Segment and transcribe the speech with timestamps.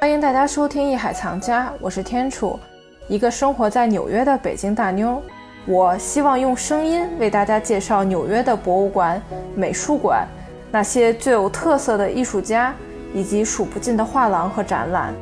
[0.00, 2.58] 欢迎大家收听《艺海藏家》，我是天楚，
[3.06, 5.22] 一个生活在纽约的北京大妞。
[5.66, 9.20] 我希望用声音为大家介绍纽约的博物馆、
[9.54, 10.26] 美术馆，
[10.72, 12.74] 那些最有特色的艺术家，
[13.12, 15.12] 以及数不尽的画廊和展览，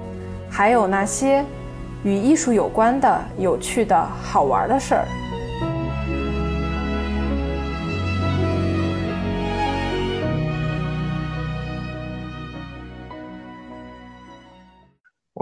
[0.48, 1.45] 还有那些
[2.04, 5.04] 与艺术有关的有趣的好玩的事儿。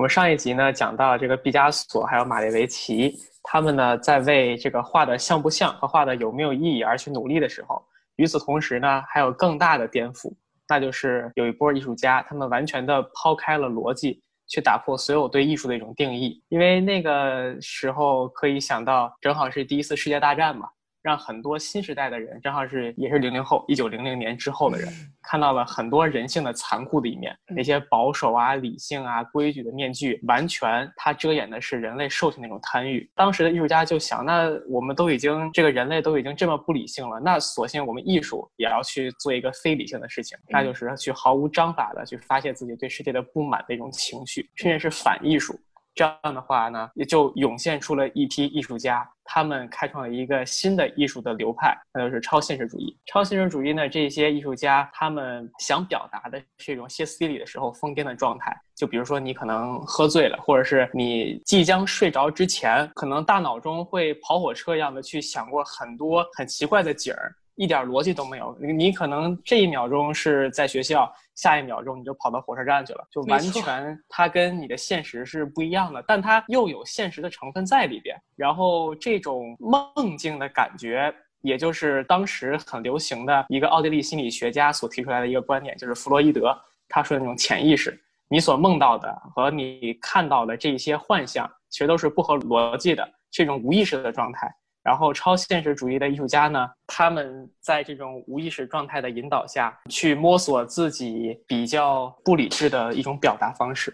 [0.09, 7.83] 上一集呢讲到这个毕加索还有马列维奇，他们呢在为这个画的像不像和画的有没有意义而去努力的时候，
[8.16, 10.33] 与此同时呢还有更大的颠覆，
[10.69, 20.69] 那就是有一波艺术家，他们完全的抛开了逻辑，去打破所有对艺术的一种定义，因为那个时候可以想到，正好是第一次世界大战嘛。
[21.06, 24.92] 让很多新时代的人，正好是也是零零后，一九零零年之后的人，
[25.23, 27.33] 看到了很多人性的残酷的一面。
[27.47, 33.08] 那些保守啊、理性啊、规矩的面具，完全它遮掩的是人类兽性那种贪欲。
[33.14, 45.56] 当时的艺术家就想，那我们都已经这个人类都已经这么不理性了，那索性我们艺术也要去做一个非理性的事情，那就是去毫无章法的去发泄自己对世界的不满的一种情绪，甚至是反艺术。
[45.97, 52.94] 这样的话呢，也就涌现出了一批艺术家，他们开创了一个新的艺术的流派，那就是超现实主义。
[53.06, 58.55] 超现实主义呢，这些艺术家他们想表达的是一种歇斯底里的时候疯癫的状态。
[58.77, 67.34] 就比如说，你可能喝醉了，或者是你即将睡着之前，可能大脑中会跑火车一样的去想过很多很奇怪的景儿。
[67.57, 78.15] 一点逻辑都没有，你可能这一秒钟是在学校，下一秒钟你就跑到火车站去了，就完全它跟你的现实是不一样的，但它又有现实的成分在里边。
[78.37, 86.57] 然后这种梦境的感觉，也就是当时很流行的一个奥地利心理学家所提出来的一个观点，就是弗洛伊德
[86.89, 94.55] 他说的那种潜意识，你所梦到的和你看到的这些幻象，其实都是不合逻辑的，是一种无意识的状态。
[94.86, 103.92] 然后，超现实主义的艺术家呢，他们在这种无意识状态的引导下，去摸索自己比较不理智的一种表达方式。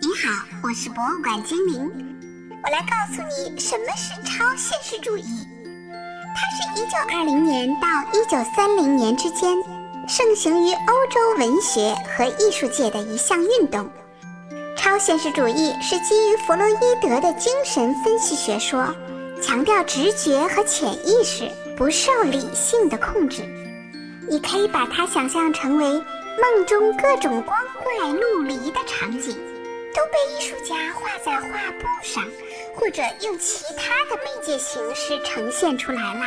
[0.00, 0.32] 你好，
[0.64, 1.88] 我是博物馆精灵，
[2.64, 5.22] 我来告诉你什么是超现实主义。
[6.34, 9.56] 它是一九二零年到一九三零年之间
[10.08, 13.88] 盛行于欧洲文学和艺术界的一项运动。
[14.84, 18.94] 超现实主义是基于弗洛伊德的精神分析学说，
[19.40, 23.40] 强调直觉和潜意识不受理性的控制。
[24.28, 29.34] 你可以把它想象成为梦中各种光怪陆离的场景，
[29.94, 31.48] 都被艺术家画在画
[31.80, 32.22] 布上，
[32.74, 36.26] 或者用其他的媒介形式呈现出来了。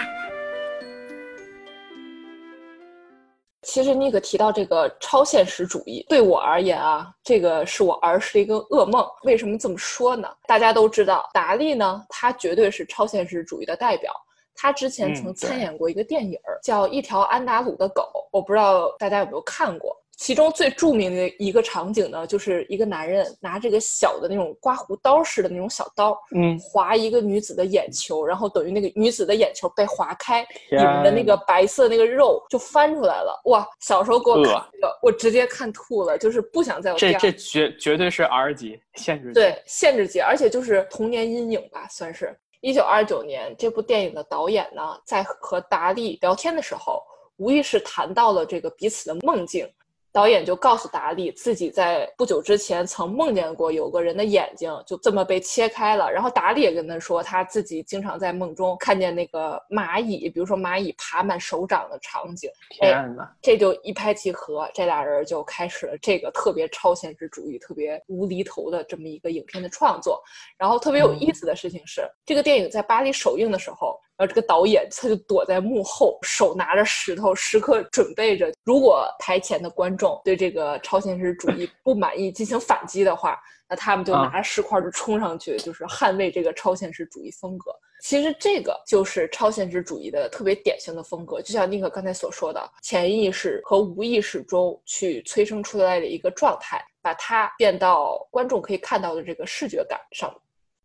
[3.78, 9.08] 其实尼克提到这个超现实主义，对我而言啊，这个是我儿时的一个噩梦。
[9.22, 10.28] 为什么这么说呢？
[10.48, 14.12] 大家都知道，达利呢，他绝对是超现实主义的代表。
[14.56, 18.02] 他之前曾参演过一个电影，叫《一条安达鲁的狗》，
[18.32, 19.96] 我不知道大家有没有看过。
[20.18, 30.42] 其中最著名的一个场景呢，就是一个男人拿这个小的那种刮胡刀似的那种小刀，嗯，划一个女子的眼球，然后等于那个女子的眼球被划开，
[30.72, 33.40] 里面的那个白色那个肉就翻出来了。
[33.46, 42.36] 哇，小时候给我看这个，我直接看吐了，就是不想再有这这绝绝对是 R 级限制级，对限制级，而且就是童年阴影吧，算是。
[42.62, 47.04] 一九二九年，这部电影的导演呢，在和达利聊天的时候，
[47.38, 49.70] 无意识谈到了这个彼此的梦境。
[50.18, 56.12] 导演就告诉达利，自己在不久之前曾梦见过有个人的眼睛就这么被切开了。
[56.12, 62.50] 然后达利也跟他说，他自己经常在梦中看见那个蚂蚁，比如说蚂蚁爬满手掌的场景。
[62.72, 63.32] 天哪！
[63.44, 70.20] 这就一拍即合，这俩人就开始了这个特别超现实主义、特别无厘头的这么一个影片的创作。
[70.58, 73.96] 然后特别有意思的事情是，这个电影在巴黎首映的时候。
[74.18, 83.40] 然后这个导演他就躲在幕后，手拿着石头，时刻准备着，如果台前的观众对这个超现实主义 不满意，进行反击的话，
[83.70, 87.72] 那他们就拿着石块就冲上去，就是捍卫这个超现实主义风格。
[88.02, 100.34] 其实这个就是超现实主义的特别典型的风格，就像尼克刚才所说的，潜意识和无意识中去催生出来的一个状态，把它变到观众可以看到的这个视觉感上。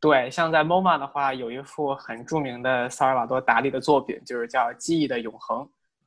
[0.03, 5.59] 对，像在 MoMA 的话，有一幅很著名的萨尔瓦多·达利的作品，就是叫《记忆的永恒》。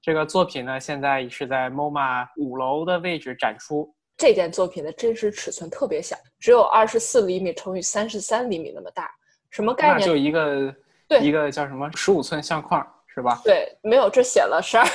[0.01, 3.89] 这个作品呢，现在是在 MoMA 五楼的位置展出。
[4.17, 9.09] 这件作品的真实尺寸特别小，只有二十四厘米乘以三十三厘米那么大。
[9.49, 10.05] 什么概念？
[10.05, 10.75] 就一个，
[11.07, 13.39] 对，一个叫什么十五寸相框，是吧？
[13.45, 14.85] 对，没有，这写了十二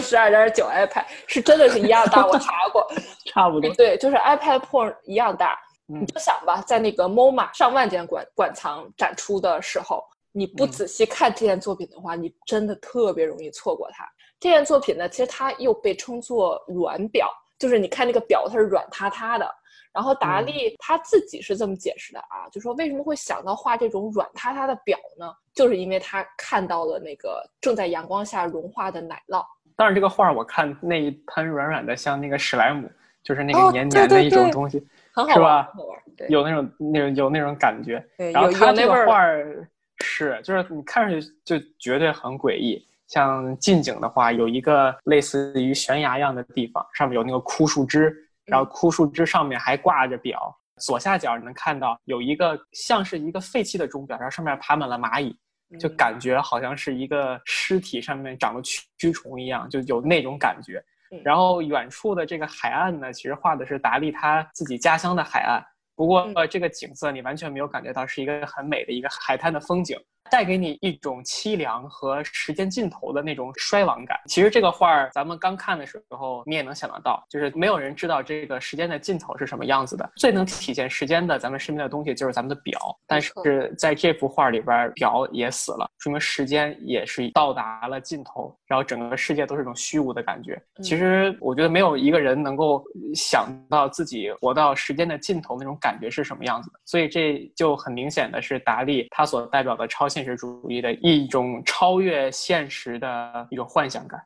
[0.00, 2.26] 十二点九 iPad，是真的是一样大。
[2.26, 2.90] 我查过，
[3.32, 3.70] 差不多。
[3.74, 5.58] 对，就是 iPad Pro 一样大。
[5.92, 14.04] 嗯你就想吧，在那个 MoMA 上万件馆馆藏展出的时候，你不嗯仔细看这件作品的话，你真的特别容易错过它。
[14.38, 17.28] 这件作品呢，其实它又被称作软表，
[17.58, 19.48] 就是你看那个表它是软塌塌的。
[19.92, 25.26] 然后达嗯利他自己是这么解释的啊，就说为什么会想到画这种软塌塌的表呢？
[25.52, 29.44] 就是因为他看到了那个正在阳光下融化的奶酪。
[29.74, 32.88] 但是这个画儿我看那一滩软软的，像那个史莱姆，
[33.24, 35.98] 就是那哦个黏黏的一种东西，很好玩，是吧很好玩。
[36.16, 38.04] 对，有那种那种有那种感觉。
[38.16, 39.68] 对然后有它这个有那味儿画儿
[40.02, 42.86] 是，就是你看上去就绝对很诡异。
[43.06, 48.14] 像近景的话，有一个类似于悬崖一样的地方，上面有那个枯树枝，
[48.44, 50.56] 然后枯树枝上面还挂着表。
[50.78, 55.36] 左下角你能看到有一个像是一个废弃的钟表，然后上面爬满了蚂蚁，
[55.78, 60.84] 就嗯感觉好像是一个尸体上面长了蛆蛆虫一样，就有那种感觉嗯。
[61.24, 65.62] 然后远处的这个海岸呢，其实画的是达利他自己家乡的海岸。
[65.96, 66.32] 不过嗯。
[66.34, 69.98] 呃这个景色你完全没有感觉到是一个很美的一个海滩的风景，
[70.30, 74.18] 带给你一种凄凉和时间尽头的那种衰亡感。
[74.26, 80.10] 其实这个画儿咱们刚看的时候，你也能想得到，就是没有人知道这个时间的尽头是什么样子的。
[80.16, 90.60] 最能体现时间的咱们身边的东西就是咱们的表，但是在这幅画里边儿，表也死了，说明时间也是到达了尽头，然后整个世界都是一种虚无的感觉。
[90.76, 92.82] 嗯其实我觉得没有一个人能够
[93.14, 104.20] 想到自己活到时间的尽头那种感觉是什么样子的，所以这就很明显的是达利他所代表的超现现实主义的一种超越现实的一种幻想感。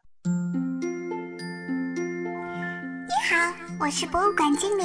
[3.06, 4.84] 你好，我是博物馆精灵。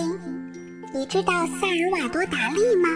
[0.94, 2.90] 你知道萨尔瓦多·达利吗？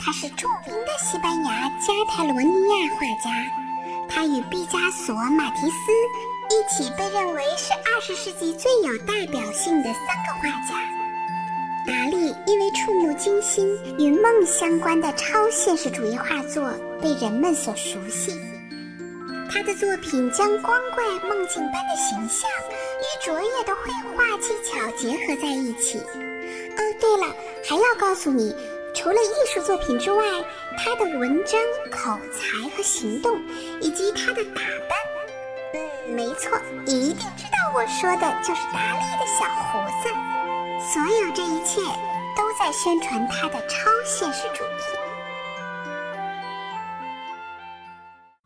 [0.00, 3.30] 他是著名的西班牙加泰罗尼亚画家。
[4.08, 5.92] 他与毕加索、马蒂斯
[6.50, 10.74] 一起被认为是二十世纪最有代表性的三个画家。
[11.86, 13.03] 达利因为触目惊
[13.44, 18.32] 心、与梦相关的超现实主义画作被人们所熟悉。
[19.52, 22.48] 他的作品将光怪梦境般的形象
[22.98, 25.98] 与卓越的绘画技巧结合在一起。
[25.98, 27.36] 哦，对了，
[27.68, 28.56] 还要告诉你，
[28.94, 30.24] 除了艺术作品之外，
[30.78, 31.60] 他的文章、
[31.90, 33.38] 口才和行动，
[33.80, 34.96] 以及他的打扮，
[35.74, 40.08] 嗯，没错，你一定知道我说的就是达利的小胡子。
[40.92, 41.80] 所有这一切
[42.64, 44.68] 在宣传他的超现实主义。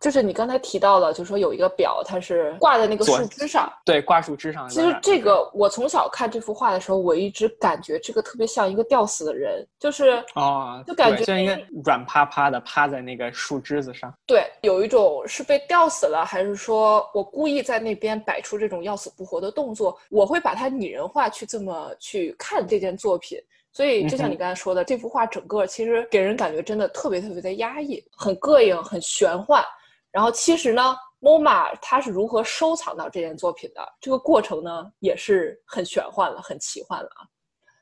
[0.01, 3.73] 就是你刚才提到了，就是说有一个表，它是挂在那个树枝上。
[3.85, 4.69] 对，挂树枝上。
[4.69, 14.13] 其实这个我从小看这幅画的时候，我一直感觉这个特别像一个吊死的人，就是哦，就感觉像一个软趴趴的趴在那个树枝子上。
[14.27, 19.97] 对，有一种是被吊死了，还是说我故意在那边摆出这种要死不活的动作？
[20.11, 23.39] 我会把它拟人化，去这么去看这件作品。
[23.73, 29.65] 所以，就像你刚才说的，这幅画整个其实给人感觉真的特别特别的压抑，很膈应，很玄幻。
[30.11, 33.87] 然后，其实呢，MoMA 它是如何收藏到这件作品的？
[34.01, 37.23] 这个过程呢，也是很玄幻了，很奇幻了啊。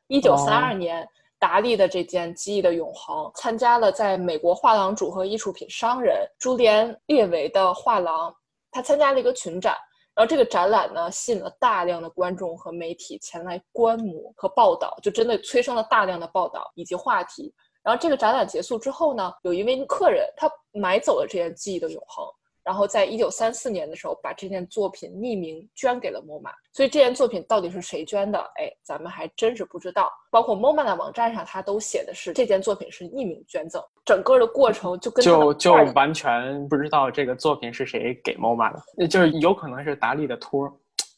[0.09, 8.35] 一九三二哦年，达利的这件《记忆的永恒》参加了在美国画廊主和艺术品商人朱连列维的画廊，
[8.71, 9.75] 他参加了一个群展。
[10.17, 17.55] 然后这个展览呢，吸引了大量的观众和媒体前来观摩和报道，就真的催生了大量的报道以及话题。
[17.83, 22.25] 然后这个展览结束之后呢，有一位客人他买走了这件《记忆的永恒》，
[22.67, 26.51] 然后在一九三四年的时候把这件作品匿名捐给了 MoMA。
[26.73, 28.39] 所以这件作品到底是谁捐的？
[28.57, 30.13] 哎，咱们还真是不知道。
[30.31, 40.73] 包括 MoMA 的网站上，它都写的是这件作品是匿名捐赠，整个的过程就跟就就完全不知道这个作品是谁给 MoMA 的，就是有可能是达利的托儿。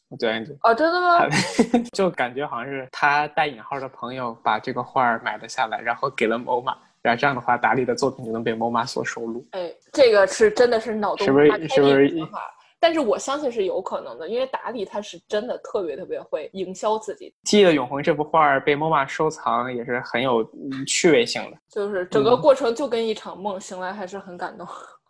[0.09, 1.19] 我觉得哦，真的吗？
[1.93, 9.45] 就感觉好像是他带引号的朋友把这个画儿买了下来，然后给了 MoMA，然后这样的话，达利的作品就能被 MoMA 所收录。
[9.51, 12.41] 哎，这个是真的是脑洞是不是大开是不是的想法？
[12.81, 24.65] 但是我相信是有可能的，因为达利他是真的特别特别会营销自己，《记忆的永恒》这幅画被 MoMA 收藏也是很有嗯趣味性的，就是整个嗯过程就跟一场梦，醒来还是很感动。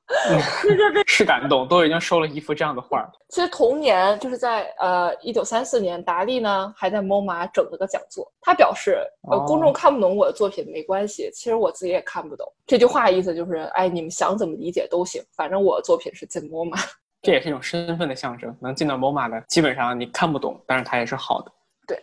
[1.05, 3.09] 是感动，都已经收了一幅这样的画儿。
[3.29, 8.31] 其实同年，就是在呃一九三四年，达利呢还在 MoMA 整了个讲座。
[8.41, 8.97] 他表示，
[9.29, 12.51] 呃，哦公众看不懂我的作品没关系，其实我自己也看不懂。
[12.65, 16.79] 这句话意思就是，哎，你们想怎么理解都行，反正我的作品是进 MoMA。
[17.21, 18.55] 这也是一种身份的象征。
[18.61, 21.51] 能进到 MoMA 的，基本上你看不懂，但是它也是好的。
[21.85, 22.01] 对，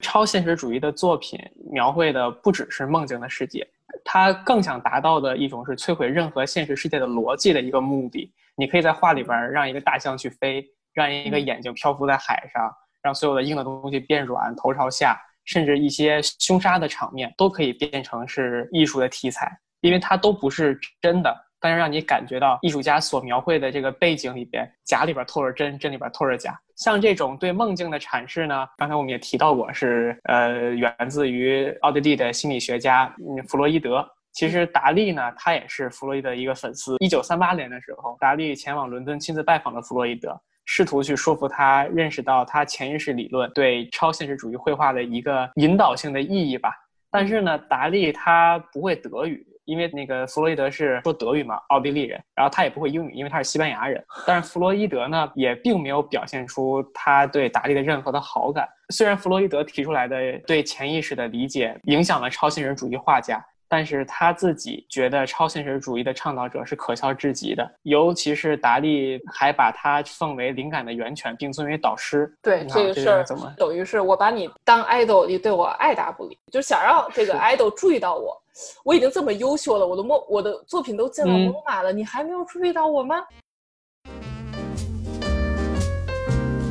[0.00, 1.38] 超现实主义的作品
[1.70, 3.66] 描绘的不只是梦境的世界，
[4.08, 8.32] 它更想达到的一种是摧毁任何现实世界的逻辑的一个目的。
[8.54, 12.72] 你可以在画里边儿让一个大象去飞，让一个眼睛漂浮在海上，
[13.02, 26.58] 让所有的硬的东西变软，头朝下，甚至一些凶杀的场面，都可以变成是艺术的题材，因为它都不是真的，但是让你感觉到艺术家所描绘的这个背景里边，假里边透着真，真里边透着假。
[26.76, 33.14] 像这种对梦境的阐释呢，刚才我们也提到过，是呃源自于奥地利的心理学家
[33.48, 34.06] 弗洛伊德。
[34.32, 36.96] 其实达利呢，他也是弗洛伊德一个粉丝。
[36.98, 46.70] 一九三八年的时候，达利前往伦敦亲自拜访了弗洛伊德，试图去说服他认识到他潜意识理论对超现实主义绘画的一个引导性的意义吧。
[47.10, 54.02] 但是呢，达利他不会德语，因为那个弗洛伊德是说德语嘛，奥地利人，然后他也不会英语，因为他是西班牙人。
[54.26, 58.66] 但是弗洛伊德呢，也并没有表现出他对达利的任何的好感。
[58.90, 63.44] 虽然弗洛伊德提出来的对潜意识的理解影响了超现实主义画家。
[63.68, 72.32] 但是他自己觉得超现实主义的倡导者是可笑至极的，尤其是达利还把他奉为灵感的源泉，并尊为导师。
[72.40, 78.40] 对这个事儿，怎么等于是我把你当 idol，你对我爱答不理，就想让这个 idol 注意到我。
[78.84, 83.16] 我已经这么优秀了，我的梦，我的作品都进了罗马了，你还没有注意到我吗？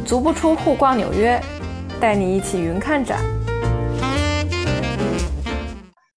[0.06, 1.42] 足不出户逛纽约，
[2.00, 3.24] 带你一起云看展。